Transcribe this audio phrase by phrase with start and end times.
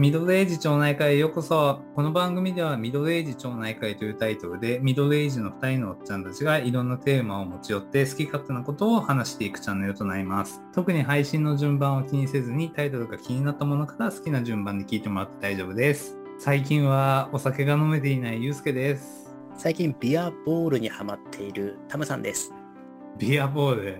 [0.00, 1.82] ミドルエイジ町内会へようこそ。
[1.94, 10.62] この番組ではミドルエイジ町内会というタイトルで、ミドルエイジの2人のおっちゃんたちがいろんなテーマを持ち寄って好き勝手なことを話していくチャンネルとなります。
[10.72, 16.16] 特に配信の順番を気にせずにタイトルが気になったものから好きな順番で聞いてもらって大丈夫です。
[16.38, 19.36] 最近はお酒が飲めていないゆうすけです。
[19.58, 22.54] 最近ビアボールにハマっているタムさんです。
[23.18, 23.98] ビアボール？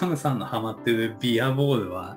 [0.00, 2.16] タムさんのハマってるビアボールは、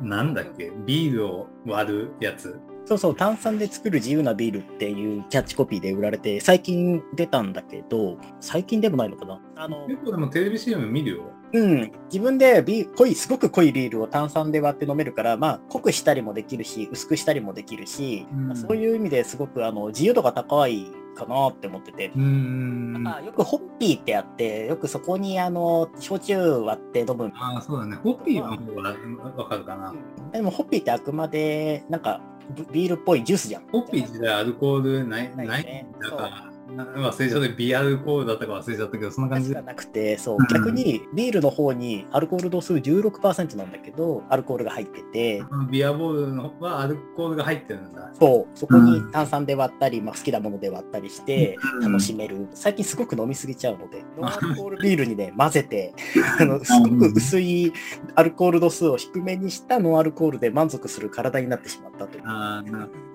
[0.00, 0.72] なんだっけ？
[0.86, 2.60] ビールを割るやつ？
[2.84, 9.40] そうそう、炭酸で作る自由なビールっていうキャッチコピーで売られて、最近出たんだけど、最近でもないのかな？
[9.56, 11.24] あの、結構でもテレビ CM 見るよ。
[11.52, 20.86] うん、自分でビー濃い、すごく濃いビールを炭酸で割って飲めるから、まあ、濃くしたりもできるし、薄くしたりもできるし、うんまあそういう意味ですごくあの自由度が高い
[21.18, 22.12] かなって思ってて。
[22.14, 23.02] うーん。
[23.02, 27.96] まあ、よくホッピーってあって、よくそこにあの焼酎割って飲むああ、そうだね。
[27.96, 28.94] ホッピーの方が
[29.36, 29.94] わかるかな。
[30.32, 32.20] でもホッピーってあくまでなんか
[32.54, 33.66] ビビールっぽいジュースじゃん。
[33.68, 39.62] ホッピー自体アルコールない、ないねだから、な忘れちゃったビアルコールだったか忘れちゃったけど、そんな感じでが。
[39.62, 48.10] なくて、そううん、逆にビールの方にアルコール度数16%なんだけど、アルコールが入ってて、ビアボールのはアルコールが入ってるんだ。
[48.18, 52.48] そう、そこにうん炭酸で割ったり、まあ、好きなもので割ったりしてうん楽しめる。
[52.54, 55.94] 最近すごく飲みすぎちゃうので、 ノンアルコールビールにね、混ぜて、
[56.40, 57.72] あのすごく薄い
[58.14, 62.24] アルコール度数を低めにしたノンアルコールで満足する体になってしまったという。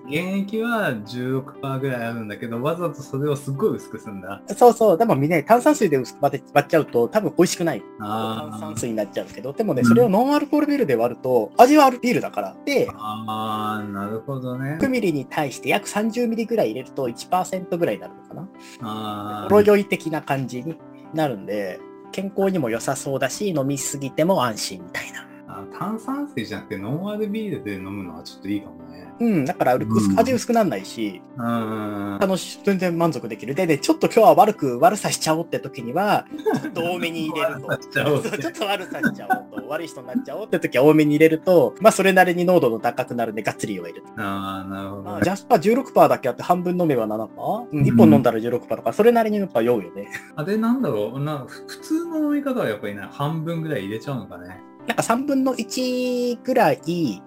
[0.06, 4.42] 現役は16%ぐらいあるんだけど、わざとそれをすっごい薄くするんだ。
[4.56, 7.82] そうそう、でもみんな炭酸水で薄く割っちゃうと多分美味しくない。
[8.00, 12.56] あ炭酸ー水になっちゃうけど、でもね、うんそれをノンアルコールビールで割ると、味はあるビールだから。
[12.64, 14.78] で、あー、なるほどね。
[14.80, 18.48] 100ミリに対して約30ミリぐらい入れると1%ぐらいになるのかな。
[18.82, 20.76] あほろ酔い的な感じに
[21.14, 21.80] なるんで、
[22.12, 25.26] 健康にも良さそうだし、飲みすぎても安心みたいな。
[25.54, 29.06] あ炭酸水じゃなくてノンアルビールで飲むのはちょっといいかもね。
[29.20, 29.78] うん、だから
[30.16, 32.18] 味薄くならないし、うん。
[32.20, 33.54] 楽し全然満足できる。
[33.54, 36.26] で、で、ちょっと今日は悪く悪さしちゃおうって時には、
[36.60, 37.76] ちょっと多めに入れると。
[37.76, 44.02] ちょっと悪さしちゃおうと、悪い人になっちゃおうって時は多めに入れると、まあそれなりに濃度の高くなるんで、がっつり酔える。
[44.16, 45.10] ああ、なるほどね。
[45.10, 47.68] まあジャスパー16%だけあって半分飲めば 7%?
[47.72, 50.08] うん、1本飲んだら16%だから、それなりにやっぱ酔うよね。
[50.34, 54.60] あれなんだろうなふ普通の飲み方はやっぱりね、半分ぐらい入れちゃうのかね。
[54.86, 56.80] なんか3分の1ぐらいっ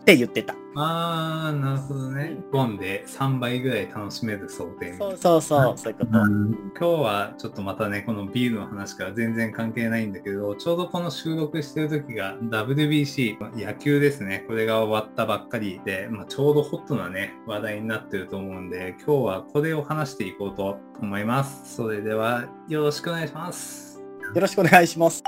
[0.04, 0.54] て言ってた。
[0.80, 2.38] ああ、なるほどね。
[2.52, 4.94] ボンで3倍ぐらい楽しめる想定。
[4.94, 6.20] そうそうそう、そういうこと。
[6.22, 14.46] うん今日はちょっとまたね、このビールの話から全然関係ないんだけど、ちょうどこの収録してる時が WBC、野球ですね。
[14.48, 21.76] これが終わったばっかりで、まあ、ちょうどホットなね、話題になってると思うんで、今日はこれを話していこうと思います。
[21.76, 24.00] それではよろしくお願いします。
[24.36, 25.24] よろしくお願いします。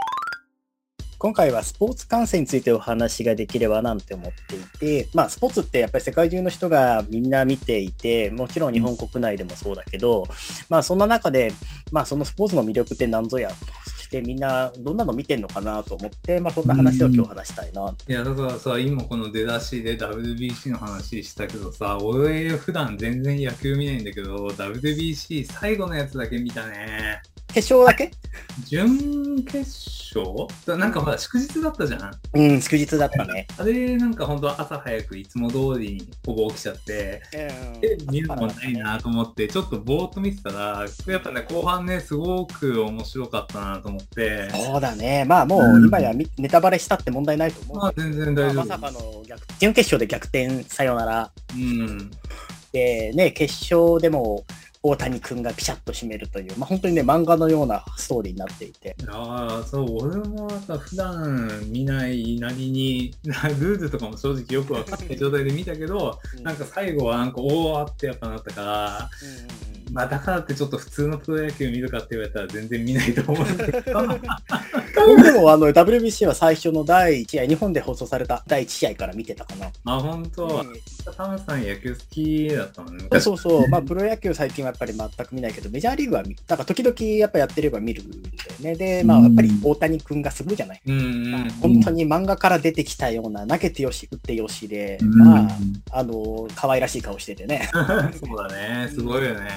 [1.19, 10.24] 今回はスポーツ観戦についてお話ができればなんて思っていて、まあスポーツってやっぱり世界中の人がみんな見ていて、もちろん日本国内でもそうだけど、
[10.69, 11.52] まあそんな中で、
[11.91, 17.94] まあそのスポーツの魅力って何ぞや、そしてみんなどんなの見てんのかなと思って、まあそんな話を今日話したいな。
[18.07, 27.22] いや、だからさ、今この出だしで WBC の話したけどさ、俺普段全然野球見ないんだけど、WBC 最後のやつだけ見たね。
[27.54, 28.12] 決勝だけ？
[28.68, 29.60] 準決
[30.16, 32.12] 勝だなんかほら祝日だったじゃん。
[32.34, 33.48] うん、祝日だったね。
[33.58, 45.26] あれなんかほんと朝早くいつも通りにほぼ起きちゃって、え、見るもんないなと思って、ちょっとぼーっと見てたら、やっぱね、後半ね、すごく面白かったなと思って、そうだね。
[45.26, 47.78] まあもう今やみネタバレしたって問題ないと思う。
[47.78, 48.68] まあ全然大丈ま夫。
[48.68, 52.12] さかの逆準決勝で逆転さよならうん。
[52.72, 54.44] で、ね、決勝でも
[54.82, 58.96] 大谷君がピシャッと締めるという、まあ、本当にね、漫画のようなストーリーになっていて。
[59.10, 63.14] ああ、そう、俺もさ、普段見ないなりに、
[63.60, 69.10] ルールとかも正直よくわかんない状態で見たけど、なんか最後はなんか、おーってやっぱなったから、
[69.92, 74.00] まあだからってちょっと普通のプロ野球見るかって言われたら全然見ないと思うんだけど、
[75.08, 79.72] もあの WBC は最初の第1試合、日本で放送された第1試合から見てたかな。
[79.86, 80.74] あ、本当、うん
[81.13, 83.19] タムさん野球好きだったのね。
[83.19, 88.24] そうそう、まあ、プロ野球最近はやっぱり全く見ないけど、メジャーリーグは見なんか時々やっぱやってれば見るんだよ
[88.62, 88.75] ね。
[88.75, 90.81] で、まあ、やっぱり大谷君がすごいじゃない。
[90.86, 91.01] うんう
[91.38, 91.50] ん。
[91.62, 95.50] 本当に漫画から出てきたような投げてよし、打ってよしで、うんまあ、
[95.92, 97.69] あの、可愛らしい顔しててね。
[97.74, 98.90] そうだね。
[98.90, 99.48] すごいよね。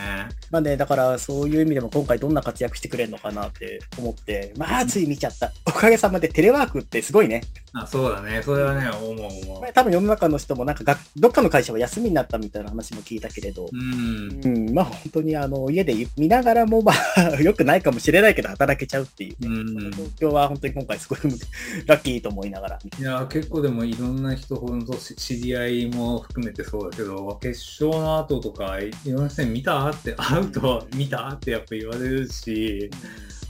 [0.51, 5.53] まあね、だからそういう意味でも今回どんな活躍してくれるのかなって思って、まあつい見ちゃった。
[5.67, 7.43] おかげさまでテレワークってすごいね。
[7.75, 8.43] あ、そうだね。
[8.43, 9.73] それはね、思う思う。
[9.73, 14.41] 多分世の中の人もなんかがどっかの会社は休みになったみたいな話も聞いたけれど、うん。
[14.45, 21.19] うん、まあ本当にあの家で見ながらも まあ良くないかもしれないけど働けちゃうっていうね、うんその状況は本当に今回すごい
[21.87, 32.91] ラッキーと思いながらいや、結構でもいろんな人、ほんとし知り合いも含めてそうだけど、決勝の後とか、いろんな人に見たって、会うと見たってやっぱ言われるし、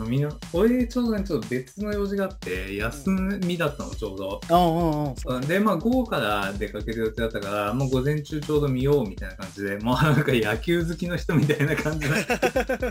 [0.00, 4.40] みんな、俺ちょうどね、ちょっと別の用事があって、休みだったの、ちょうど。
[4.48, 5.40] ああああそううん。
[5.42, 12.86] で、まあ、午後から出かける予定だったから、もう午前中ちょうど見ようみたいな感じで、もうなんか野球好きの人みたいな感じだったんだけ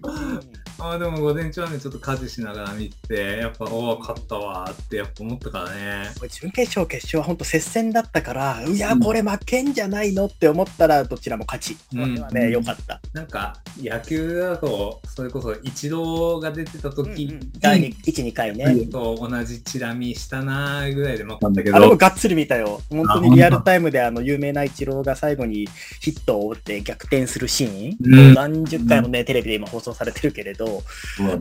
[0.00, 0.40] ど、
[0.78, 6.10] あーでも午前中はね、ちょっと家事しながら見てて、やっぱ、おお、勝ったわーってやっぱ思ったからね。
[6.28, 11.76] 準決勝、決勝は本当接戦だったから、いや、これ負けんじゃないのって思ったら、どちらも勝ち。
[11.92, 13.00] うれはね、良かった。
[13.12, 18.86] なんか、野球だと、それこそ、一郎が出てた時第2 1、2回ね。
[18.86, 22.82] と同じチラ見したなーぐらいで分かったけあれもど、がっつり見たよ。
[22.90, 25.66] 本当にリアルタイムであの有名なイチローが最後に
[26.00, 30.65] ヒットを打って逆転するシーン、うん何十回もね、テレビで今放送されてるけれど、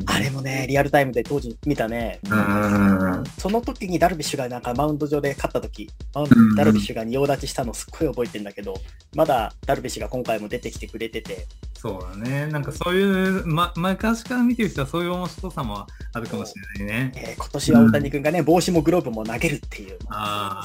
[0.05, 0.19] あ。
[0.19, 2.19] れもね、リアルタイムで当時見たね。
[2.29, 6.25] うん、その時にダルビッシュがなんかマウンド上で勝った時、マ
[6.55, 8.75] ダルビッシュが仁王立ちしたのすっごい覚えてんだけど、
[9.15, 12.47] まだダルビッシュが今回も出てきてくれてて、そうだね。
[12.47, 17.11] なんかそういう、ま、昔から見てる人はそういう面白さもあるかもしれないね。
[17.15, 19.97] えー今年は大谷君がね、帽子もグローブも投げるっていう。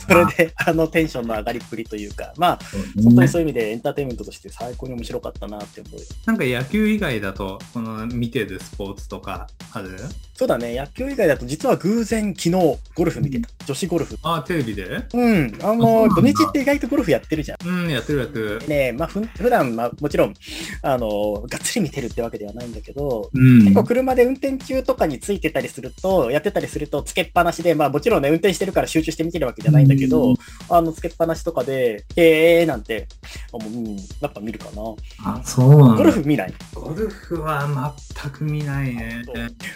[0.08, 2.58] それであのテンションの上がりっぷりというか、まあ、
[3.05, 6.00] 本当にそういう意味でエンターテインメントとして最高に面白かったなって思う。
[6.26, 9.97] なんか野球以外だと、この見てるスポーツとかある？
[10.35, 12.50] そうだね、野球以外だと実は偶然昨日
[12.94, 13.49] ゴルフ見てた。
[13.67, 14.19] 女子ゴルフ。
[14.23, 15.06] ああ、テレビで？
[15.12, 17.69] うん、あの、土日って意外とゴルフやってるじゃん。
[17.69, 18.40] うん、やってるやってる。
[18.67, 20.35] ねまあ、ふん普段、まあ、もちろん、
[20.83, 30.37] あの、がっつり見てるってわけではないんだけど、うん結構車で運転中とかについてたりすると、やってたりすると、つけっぱなしで、まあもちろんね、運転してるから集中して見てるわけじゃないんだけど、うん
[30.69, 33.07] あの、つけっぱなしとかで、へーなんて、
[33.53, 34.83] あもう、うん、やっぱ見るかな。
[35.25, 35.97] あ、そうなんだ。
[35.99, 36.55] ゴルフ見ない？
[36.75, 39.23] ゴルフは全く見ないね。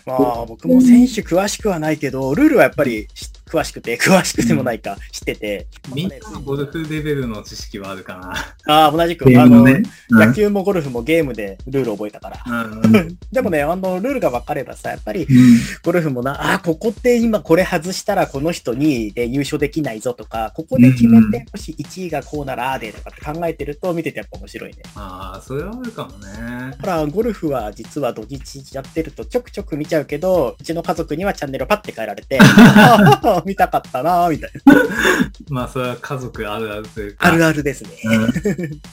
[0.06, 5.66] まあ、僕も選手詳しくはないけど、ルールはやっぱりし詳しくて、 詳しくてもないか知ってて。
[5.94, 8.34] みんなのゴルフレベルの知識はあるか
[8.66, 9.42] ああ、同じく、な。
[9.42, 9.82] あの、ね。
[10.10, 12.38] 野球もゴルフもゲームでルール覚えたから。
[13.30, 24.78] でもね、あの、ルールが分かればさ、やっぱり、うんゴルフもな、あー、ここって今これ外したらこの人にで優勝できないぞとか、ここで決めて、もし1位がこうならあーでとかって考えてると見ててやっぱ面白いね。
[24.94, 26.76] ああ、それはあるかもね。
[26.80, 32.38] ほら、ゴルフは実は土日やってるとちょくちょく見ちゃうけど、うちの家族にはチャンネルをパッて変えられて、
[33.44, 34.74] 見たかったなーみたいな。
[35.48, 37.28] まあ、それは家族あるあるというか。
[37.28, 37.90] あるあるですね。
[38.04, 38.20] うん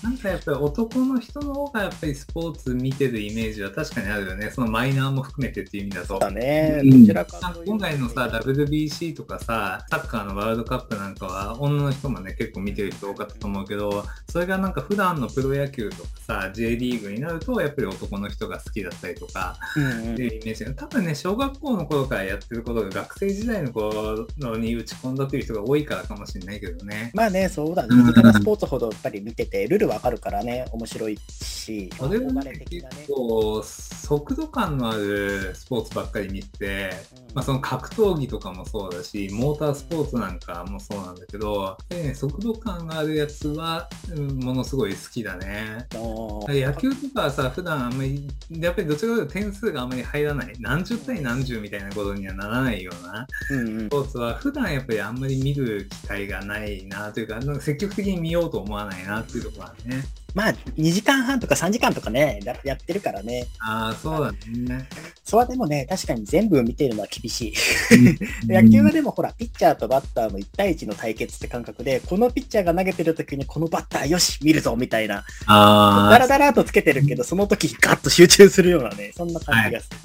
[0.04, 4.52] なんかやっぱり男の人の方がやっぱりスポーツ見てるイメージは確かにあるよね。
[4.54, 6.20] そのマイナーも含めてっていう意味だと。
[6.20, 6.82] だね。
[6.84, 19.58] うんどちらかうと今回のさ、WBC とかさ、サッカーのワールドカップなんかは、女の人もね、結構見てる人多かったと思うけど、それがなんか普段のプロ野球とかさ、J リーグになると、やっぱり男の人が好きだったりとか、
[20.14, 27.12] っていうイメージが、多分ね、小学校の頃からやってることが学生時代の頃に打ち込んだという人が多いからかもしれないけどね。
[27.14, 27.90] まあね、そうだね。
[27.92, 32.88] うん身近なスポーツほどやっぱり見てて、ルールわかるからね、面白いし、あれは憧ね結。
[33.08, 36.90] 構速度感のあるスポーツばっかり見てて、
[37.34, 45.86] まあ、その格闘技とかもそうだし、モータースポーツなんかもそうなんだけど、ね、速度感があるやつは、うんものすごい好きだね。
[46.48, 60.04] 野球とかはさ、普段あんまり、やっぱりどちらかというと点数があんまり入らない、何十対何十みたいなことにはならないようなうんうんスポーツは、普段やっぱりあんまり見る機会がないなというか、なんか積極的に見ようと思わないなっていうところはね。
[60.34, 63.48] まあ、2時間半とか3時間とかね、ややってるからね。
[63.60, 64.88] ああ、そうだね。
[65.26, 67.54] それはでもね、確かに全部見てるのは厳しい。
[68.48, 79.98] 野球はでもほら、ピッチャーとバッターの1対1の対決って感覚で、このピッチャーが投げてる時にこのバッターよし、見るぞみたいな、あダラダラとつけてるけど、その時ガッと集中するようなね、そんな感じがする。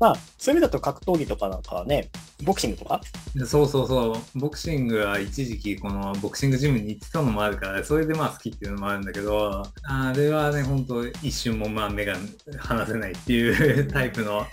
[0.00, 2.10] まあ、そういう意味だと格闘技とかなんかはね、
[2.42, 3.00] ボクシングとか？
[3.46, 12.16] そうそうそう、ボクシングは一時期このボクシングジムに行ってたのもあるから、それでまあ好きっていうのもあるんだけど、あれはね、本当一瞬もまあ目が
[12.58, 14.46] 離せないっていう タイプの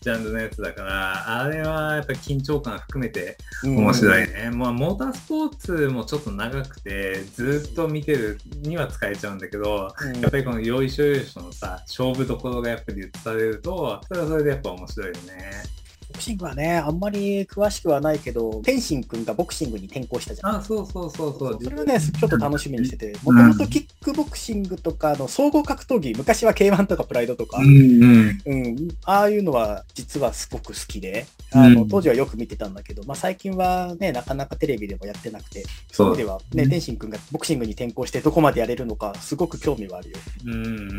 [0.00, 4.50] ジャンルのやつだから、あれはやっぱり緊張感含めて面白いね。
[4.54, 10.20] まあモータースポーツもちょっと長くて、ずっと見てるには使えちゃうんだけど、うん。
[10.20, 15.83] やっぱりこのよいしょよいしょのさ、勝負どころがやっぱり映されると、それはそれでやっぱ面白いよね。
[16.14, 20.56] ボクシングはね、あんまり詳しくはないけど、天心くんがボクシングに転向したじゃん。
[20.58, 21.58] あ、そうそうそうそう。
[21.62, 28.40] それはね、ちょっと楽しみにしてて、もともとキックボクシングとかの総合格闘技、昔は K1 とかプライドとか、うんうん。
[28.46, 40.16] うん、ああいうのは実はすごく好きで、あのうん当時はよく見てたんだけど、まあ、最近はね、なかなかテレビでもやってなくて、そうそういう意味ではね、天心くんがボクシングに転向してどこまでやれるのか、すごく興味はあるよ。
[40.46, 40.56] うんう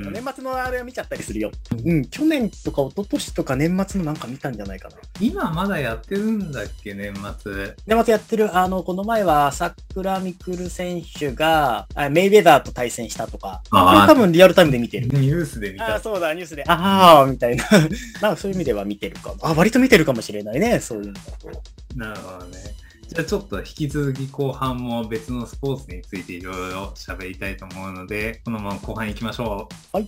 [0.10, 0.13] ん。
[0.13, 1.51] 年末のあれは見ちゃったりするよ。
[1.84, 4.95] うん、去年とか一昨年とか年末のなんか見たんじゃないかな。
[5.19, 7.75] 今まだやってるんだっけ、年末。
[7.88, 15.07] 年末やってる、あの、この前は朝倉未来選手があメイウェザーと対戦したとか、これ多分リアルタイムで見てる。
[15.07, 16.00] ニュースで見たああ、。
[16.00, 16.63] そうだ、ニュースで。
[16.67, 17.65] ああ、みたいな。
[18.21, 19.38] なんかそういう意味では見てるかも。
[19.41, 21.50] あ、割と見てるかもしれないね、そういうのだと。
[21.95, 22.75] なるほどね。
[23.07, 29.97] じゃあちょっと引き続き後半も別のスポーツについていろいろ喋りたいと思うので、このまま後半行きましょう。
[29.97, 30.07] はい。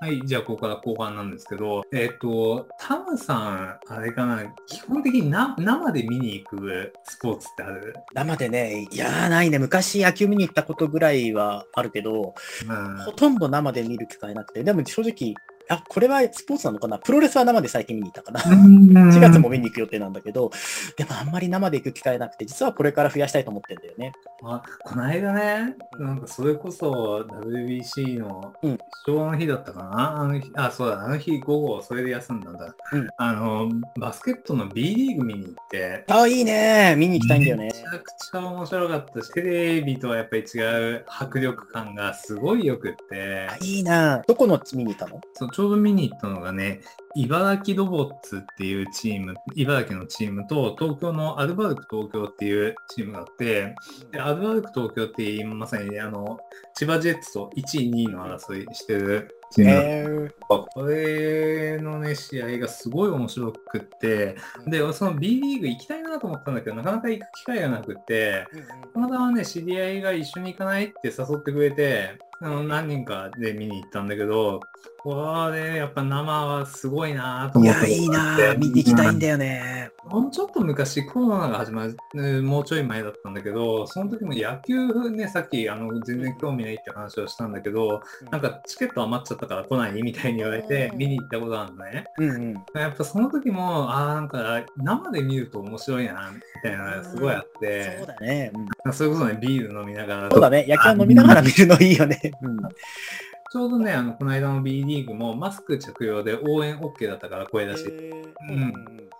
[0.00, 7.94] はい、じゃあここから後半なんですけど、えっ、と、タムさん、あれかな、基本的にな生で見に行くスポーツってある？
[8.14, 9.58] 生でね、いやーないね。
[9.58, 12.34] 昔野球見に行ったことぐらいはあるけど、
[12.68, 12.96] うん。
[12.98, 15.34] ほとんど生で見る機会なくて、でも正直、
[15.68, 16.98] あ、これはスポーツなのかな？
[16.98, 18.40] プロレスは生で最近見に行ったかな。
[18.48, 20.50] 4 4月も見に行く予定なんだけど、
[20.96, 24.12] でもあんまり生で行く機会なくて、実はこれから増やしたいと思ってんだよね。
[24.44, 32.74] あこの間ね、なんかそれこそ WBC のうん決勝の日だったかな、あの日、あ、そうだ、あの日午後それで休んだんだ。
[32.92, 36.94] うんあの、バスケットの B リーグ見に行って、あ、いいね。
[36.96, 37.72] 見に行きたいんだよねめ。
[37.72, 40.58] ちゃくちゃ面白かったし、テレビとはやっぱり違
[40.94, 44.22] う迫力感がすごいよくってあ、いいな。
[44.26, 45.20] どこの見に行ったの
[45.58, 46.82] ちょうど見に行ったのがね、
[47.16, 53.74] 茨城ロボッツっていうチーム、茨城のチームと、東京のアルバルク東京っていうチームがあって、
[54.12, 56.38] でアルバルク東京って今まさにね、あの、
[56.76, 60.32] 千葉ジェッツと1位、2位の争いしてるチームえー。
[60.48, 64.36] これのね、試合がすごい面白くって、
[64.68, 68.46] で、その B リーグ行きたいなと思ったんだけど、なかなか行く機会がなくって、
[68.94, 74.60] たまたまね、知り合いが一緒に行かないって誘ってくれて、あの何人かで見に行ったんだけど、
[75.00, 78.58] これ、やっぱ生はすごいなといや、思ったいいなことがあって。
[78.58, 79.90] 見に行きたいんだよね。
[80.04, 92.04] ほんちょっと昔コロナが始まる、うんもうちょい前だったんだけど、その時も野球ね、さっきあの全然興味ないって話をしたんだけど、なんかチケット余っちゃったから来ないみたいに言われてうん見に行ったことあるのね。
[92.18, 92.54] うんうん。
[92.74, 98.52] やっぱその時も、ああ、なんか生で見ると面白いな、みたいなのがすごいあってそう、だね。
[98.84, 100.66] うんそれこそね、ビール飲みながら、そうだね。
[100.68, 102.27] 野球飲みながら見るのいいよね。
[102.42, 102.56] うん。
[103.50, 108.72] ちょうどね、あの、この間の B リーグもマスク着用で応援 OK だったから声出し、うん。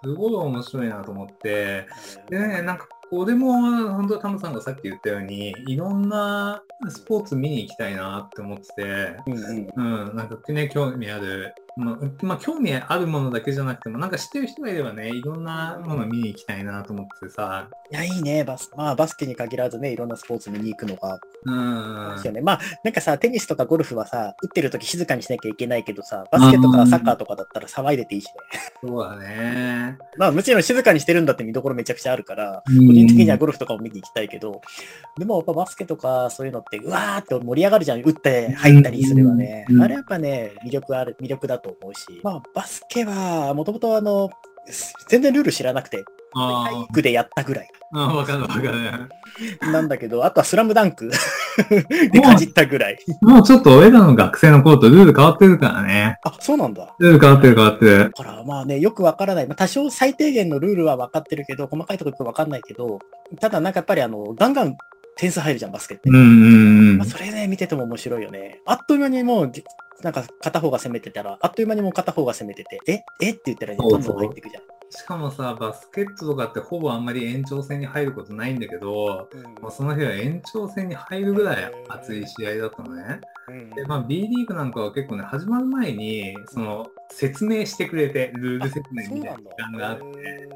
[0.04, 1.86] すごい面白いなと思って、
[2.28, 3.52] でね、なんかこれも
[3.94, 10.08] 本当タムさんがさっき言ったように、いろんなスポーツ見に行きたいなって思ってて、うんうん。
[10.08, 18.42] うん、なんかね、興味ある、まあ、まあ、興味あるものだけじゃなくても、なんか知ってる人がいればね、いろんなもの見に行きたいなと思ってさ、いや、いいね。
[18.42, 22.40] バス、まあ、バスケに限らずね、いろんなスポーツ見に行くのが、うん、ですよね。
[22.40, 28.32] まあ、なんかさ、テニスとかゴルフはさ、打ってる時静かにしなきゃいけないけどさ、バスケとかサッカーとかだったら騒いでていいしね。
[28.82, 29.96] そうだね。
[30.18, 34.60] まあ、もちろん静かにしてるんだって見どころめちゃくちゃあるから、うん個人的にはゴルフとかも見に行きたいけど、
[35.18, 38.02] でもやっぱバスケとかそういうのって、うわーって盛り上がるじゃん。
[38.02, 39.66] 打って入ったりすればね。
[39.68, 42.20] うんあれやっぱね、魅力ある、魅力だと思うし。
[42.22, 44.30] まあ、バスケは、もともとあの、
[45.08, 48.70] 全然ルール知らなくて、体あ育でやったぐらいあ、わかるわかる。
[49.72, 51.10] なんだけど、あとはスラムダンク
[52.12, 52.98] でかじったぐらい。
[53.22, 56.18] もうちょっと俺らの学生の頃とルール変わってるからね。
[56.22, 56.94] あ、そうなんだ。
[56.98, 57.98] ルール変わってる変わってる。
[57.98, 59.46] だからまあね、よくわからない。
[59.46, 62.98] まあ、多少最低限のルールは分かってるけど、細かいところよくわかんないけど、
[63.40, 64.76] ただなんかやっぱりあの、ガンガン
[65.18, 66.08] 点数入るじゃん、バスケって。
[66.08, 66.24] うんうんう
[66.94, 67.06] んまあ、。
[67.06, 68.60] それね、見てても面白いよね。
[68.64, 69.52] あっという間にもう、
[70.02, 73.00] なんか片方が攻めてたら、あっという間にもう片方が攻めてて、え？
[73.20, 73.30] え？
[73.30, 74.62] って言ったらね、どんどん入っていくじゃん。
[74.90, 79.28] しかもさ、バスケットとかってほぼあんまり延長戦に入ることないんだけど、
[79.60, 83.20] もうその日は延長戦に入るぐらい熱い試合だったのね。
[83.48, 90.48] うんで、まあ B リーグなんかは結構ね、始まる前に、その、説明してくれて、ルール説明みたいな時間があって、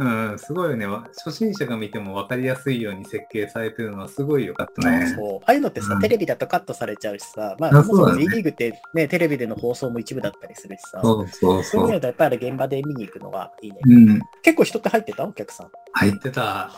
[0.00, 0.86] うん、すごいよね。
[0.86, 5.06] わ初心者が見ても分かりやすいように設計されてるのはすごい良かったね。
[5.14, 5.40] そう。
[5.40, 11.86] ああいうのってさ、うんテレビだとカットされちゃうしさ、まあ、あそもそも J リーグってね、テレビでの放送も一部だったりするしさ、そうそうそういうそう。
[11.88, 13.78] のだとやっぱり現場で見に行くのがいいね。
[13.84, 15.24] うん、結構人って入ってた？
[15.24, 15.68] お客さん。
[15.92, 16.70] 入ってた。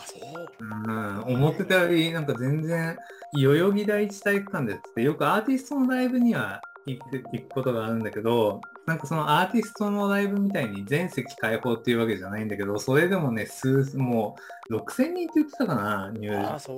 [0.59, 2.97] うん、思ってたより、なんか全然、
[3.33, 14.35] 代々木第一体育館でって、よくアーティストのライブには行く行くことがあるんだけど、なんかそのアーティストのライブみたいに全席開放っていうわけじゃないんだけど、それでもね、数、も
[14.69, 16.59] う6000人って言ってたかな、入ああ、場。
[16.59, 16.77] そう。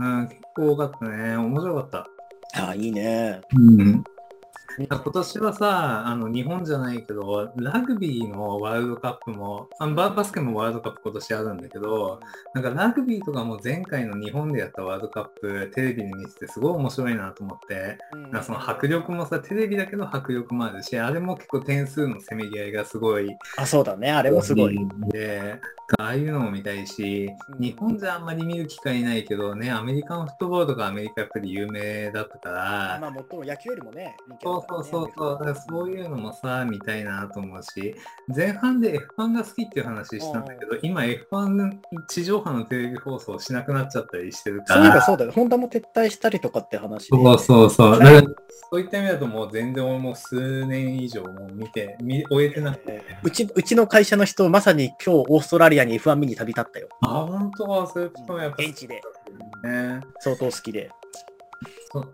[0.00, 1.36] うん、結構多かったね。
[1.36, 1.98] 面白かった。
[2.62, 3.40] ああ、いいね。
[3.56, 4.04] うん。
[4.86, 12.20] 今年はさ、あの日本じゃないけど、ラグビーのワールドカップも、あババスケもワールドカップ今年あるんだけど、
[12.54, 23.36] なんかラグビーとかも前回の日本でやったワールドカップ、テレビで見ててすごい面白いなと思って、なんかその迫力もさ、テレビだけど迫力もあるし、あれも結構点数のせめぎ合いがすごい。
[23.56, 24.12] あ、そうだね。
[24.12, 24.78] あれもすごい。
[25.10, 25.60] で、
[25.98, 37.94] ああいうのも見たいし、うん日本じゃあんまり見る機会ないけどね、アメリカンフットボールとかアメリカやっぱり有名だったから、まあ、最も野球よりもね、そうそうそうそう、そういうのもさ、見たいなと思うし、
[38.34, 45.32] 前半で F1 が好きっていう話したんだけど、今 F1 地上波のテレビ放送しなくなっちゃったりしてるから、そういえばそうだよ。
[45.32, 47.16] ホンダも撤退したりとかって話で。
[47.16, 48.22] そうそうそう、だから
[48.70, 56.88] そういった意味だともう全然俺もう数年以上もう見て、見終えてなくて、うちうちの会社の人、まさに今日オーストラリアに F1 見に旅立ったよ。
[57.02, 59.00] あ、本当はそういう人もやっぱ現地で
[59.64, 60.00] ね。
[60.20, 60.90] 相当好きで。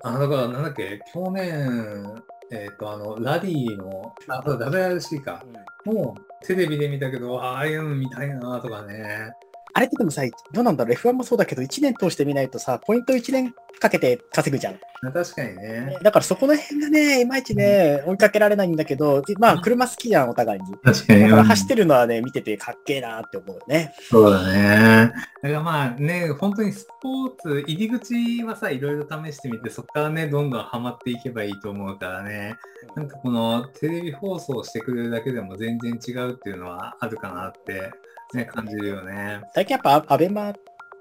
[0.02, 5.44] あ、だからなんだっけ、去年、えっ、と、あの、ラリーの、あ、そう WRC か。
[5.84, 9.32] もうテレビで見たけど、ああいうの見たいなとかね。
[9.76, 14.78] あれってでもさ、どうなんだろう、F1 もそうだけど、1年通して見ないとさ、ポイント1年かけて稼ぐじゃん。
[15.12, 15.99] 確かにね。
[16.00, 20.75] だからそこの辺がね、いまいちね、追いかけられないんだけど、まあ、車好きじゃん、お互いに。
[20.76, 21.21] 確かに。
[21.23, 23.93] だからうん走ってるのはね、見ててかっけえなって思うね。
[24.09, 25.12] そうだね。
[25.43, 32.54] だからまあね、本当にスポーツ、入り口はさ、いろいろ試してみて、そこからね、どんどんハマっていけばいいと思うからね。
[32.95, 37.90] なんかこのテレビ放送してくれるだけでも全然違うっていうのはあるかなって、
[38.37, 39.41] ね、感じるよね。
[39.55, 40.53] 最近やっぱアベマ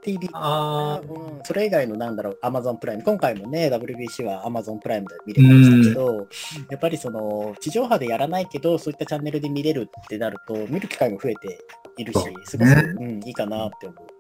[0.03, 3.03] TV ああ、うん、それ以外のなんだろう、アマゾンプライム。
[3.03, 6.27] 今回もね、WBC はアマゾンプライムで見れましたけど、
[6.69, 11.57] やっぱりその、地上波でやらないけど、そういったチャンネルで見れるってなると、見る機会も増えて
[11.97, 14.12] いるしすごく、うん、いいかなって思う。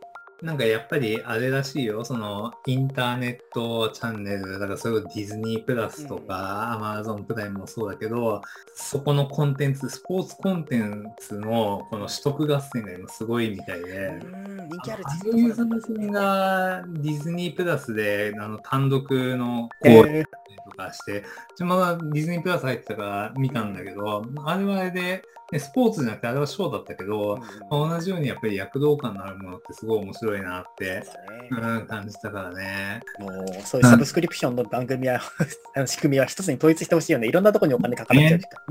[0.43, 8.41] なんかやっぱりあれらしいよ、そのインターネットチャンネル、だからそれこそディズニープラスとか、アマゾンプライムもそうだけど、
[8.75, 20.25] そこのコンテンツ、スポーツコンテンツのこの取得合戦が今すごいみたいで、うん、人気あるああいう作品がディズニープラスであの単独のえこうー。
[20.65, 21.23] とかして、う
[21.55, 25.23] ちまだディズニープラス入ってたから見たんだけど、あれはあれで、
[25.53, 27.37] ねスポーツじゃなくてあれはショーだったけど、
[27.69, 31.03] まあ同じようにやっぱり躍動感のあるものってすごい面白いなって、
[31.51, 33.01] うん、感じたからね。
[33.19, 33.31] もう
[33.63, 35.21] そういうサブスクリプションの番組は、
[35.75, 37.27] あの仕組みは一つに統一してほしいよね。
[37.27, 38.61] いろんなところにお金かかっちゃうしか。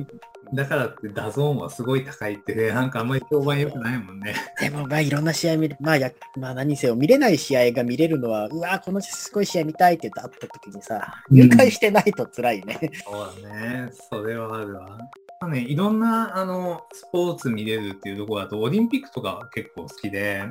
[0.54, 4.34] だからってダゾーンはすごい高いって、ね、なんかあんまり評判良くないもんね。
[4.60, 12.78] でもまあいろんな試合見る、まあや、まあ何にせよ見れない試合が見れるのは、うわこのすごい試合見たいって言ってあった時にさ、うん入会してないと辛いね。
[13.04, 13.90] そうだね。
[14.10, 14.98] それはあるわ。
[15.42, 20.44] まあね、いろんなあのスポーツ見れるっていうところだと、オリンピックとか結構好きで、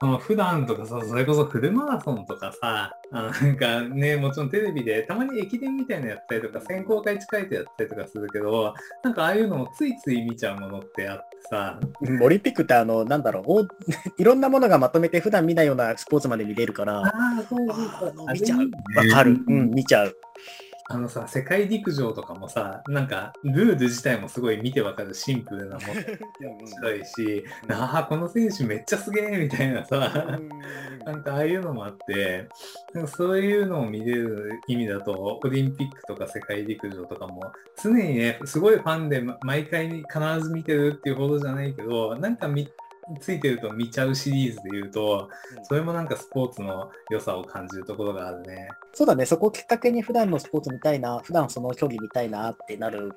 [0.00, 18.58] その普段とかさ、それこそフルマラソンとかさ、あのなんかね、もちろんテレビでたまに駅伝みたいなのやったりとか、選考会近いとやったりとかするけど、なんかああいうのをついつい見ちゃうものってあってさ、うんオリンピックってあの、なんだろう、おいろんなものがまとめて普段見ないようなスポーツまで見れるから、ああ、そうそうあそうの見ちゃう。
[18.96, 19.38] わかる。
[19.46, 20.16] うん、見ちゃう。
[20.88, 30.38] あのさ、世界陸上とかもさ、なんかルール自体もすごい見てわかるシンプルなもの面白いし、ああ、この選手めっちゃすげえみたいなさ、
[31.04, 32.48] なんかああいうのもあって、
[32.94, 37.40] なんかそういうのを見れる意味だと、オリンピックとか世界陸上とかも、
[37.82, 40.04] 常にね、すごいファンでま毎回必
[40.40, 42.68] ず見てるっていうほどじゃないけど、なんかみ
[43.20, 45.28] ついてると見ちゃうシリーズで言うと、
[45.64, 48.68] それもなんかスポーツの良さを感じるところがあるね。
[48.92, 53.12] そうだね、そこをきっかけに普段のスポーツ見たいな、普段その競技見たいなってなる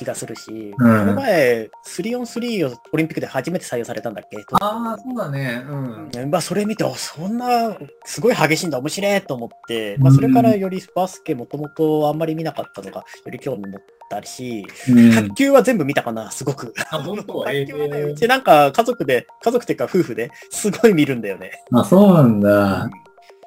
[0.00, 4.38] 気がするし、うんこの前、3on3 をオリンピックで初めて採用されたんだっけ？
[4.52, 5.62] ああ、そうだね。
[5.68, 6.30] うん。
[6.30, 14.66] まあ、それ見て、あそんな、すごい激しいんだ、面白いと思って、まあ、それからよりバスケもともとあんまり見なかったのが、より興味持ったし、
[15.14, 16.72] 卓球は全部見たかな、すごく。
[16.90, 17.44] あ、本当？
[17.44, 21.52] 卓球はね、えうちなんか家族で、家族っていうか夫婦ですごい見るんだよね。
[21.72, 22.88] あ、そうなんだ。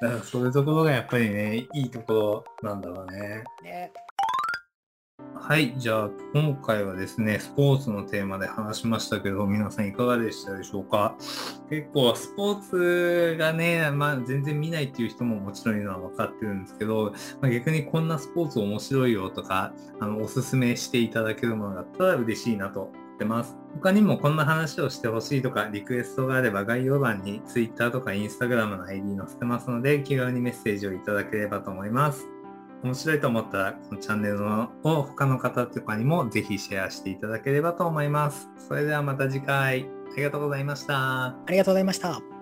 [0.01, 3.43] だからそういうところがやっぱりね、いいところなんだろうね。
[3.63, 3.91] ね
[5.45, 11.17] はい、じゃあ今回はですね、スポーツのテーマで話しましたけど、皆さんいかがでしたでしょうか？
[11.69, 23.58] 結構スポーツがね、まあ全然見ないっていう人ももちろんいるのは分かってるんですけど、まあ、逆にこんなスポーツ面白いよとか、あのおすすめしていただけるものだったら嬉しいなと思ってます。
[23.73, 32.29] 他にもこんな話をしてほしいとか、リクエストがあれば概要欄に Twitter とか Instagram の ID 載せてますので、気軽にメッセージをいただければと思います。
[32.83, 38.49] 面白いと思ったら、このチャンネルを他の方とかにもぜひシェアしていただければと思います。
[38.67, 41.27] それではまた次回、ありがとうございました。
[41.27, 42.32] ありがとうございました。